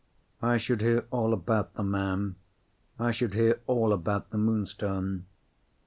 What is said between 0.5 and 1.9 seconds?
should hear all about the